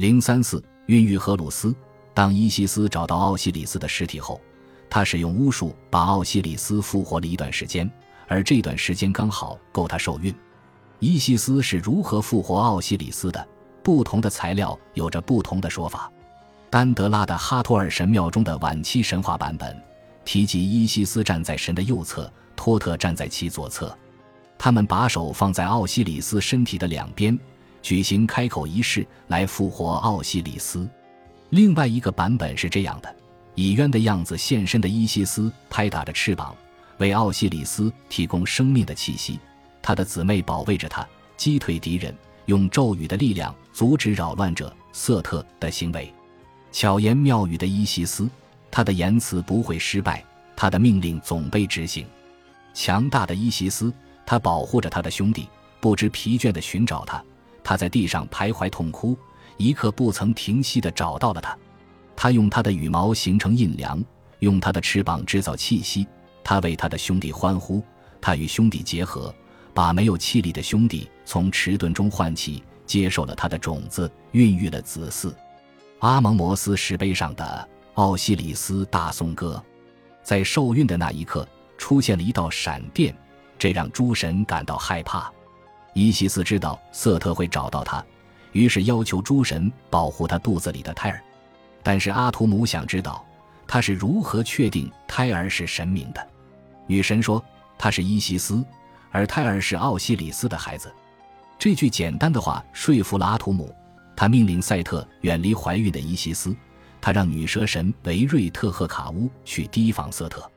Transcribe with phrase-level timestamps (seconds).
[0.00, 1.74] 零三四，孕育荷鲁斯。
[2.14, 4.40] 当伊西斯找到奥西里斯的尸体后，
[4.88, 7.88] 他使用巫术把奥西里斯复活了一段时间，
[8.26, 10.34] 而这段时间刚好够他受孕。
[11.00, 13.46] 伊西斯是如何复活奥西里斯的？
[13.82, 16.10] 不同的材料有着不同的说法。
[16.70, 19.78] 丹德拉的哈托尔神庙中的晚期神话版本
[20.24, 23.94] 提及伊西斯站在神的右侧，托特站在其左侧，
[24.56, 27.38] 他们把手放在奥西里斯身体的两边，
[27.82, 30.88] 举行开口仪式来复活奥西里斯。
[31.50, 33.14] 另外一个版本是这样的：
[33.54, 36.54] 以渊的样子现身的伊西斯拍打着翅膀，
[36.98, 39.38] 为奥西里斯提供生命的气息。
[39.82, 41.06] 他的姊妹保卫着他，
[41.36, 42.14] 击退敌人，
[42.46, 46.12] 用咒语的力量阻止扰乱者瑟特的行为。
[46.70, 48.28] 巧言妙语的伊西斯，
[48.70, 52.06] 他的言辞不会失败，他的命令总被执行。
[52.72, 53.92] 强大的伊西斯，
[54.24, 55.48] 他保护着他的兄弟，
[55.80, 57.20] 不知疲倦地寻找他。
[57.62, 59.16] 他在地上徘徊痛哭，
[59.56, 61.56] 一刻不曾停息地找到了他。
[62.16, 64.02] 他用他的羽毛形成印梁，
[64.40, 66.06] 用他的翅膀制造气息。
[66.42, 67.82] 他为他的兄弟欢呼，
[68.20, 69.34] 他与兄弟结合，
[69.72, 75.32] 把没有气力的兄弟从迟钝中唤起，接受了他的种子，孕育了子嗣。
[76.00, 79.62] 阿蒙摩斯石碑上的奥西里斯大颂歌，
[80.22, 81.46] 在受孕的那一刻
[81.76, 83.14] 出现了一道闪电，
[83.58, 85.30] 这让诸神感到害怕。
[86.00, 88.02] 伊西斯知道瑟特会找到他，
[88.52, 91.22] 于是要求诸神保护他肚子里的胎儿。
[91.82, 93.22] 但是阿图姆想知道
[93.66, 96.28] 他是如何确定胎儿是神明的。
[96.86, 97.44] 女神说
[97.76, 98.64] 他是伊西斯，
[99.10, 100.90] 而胎儿是奥西里斯的孩子。
[101.58, 103.70] 这句简单的话说服了阿图姆。
[104.16, 106.56] 他命令赛特远离怀孕的伊西斯，
[106.98, 110.50] 他让女蛇神维瑞特赫卡乌去提防瑟特。